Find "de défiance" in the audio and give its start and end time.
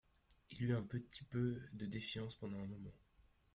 1.73-2.33